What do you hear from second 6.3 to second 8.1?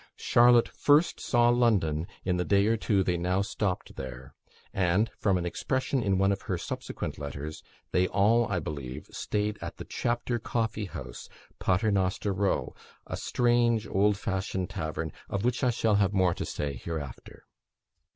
of her subsequent letters, they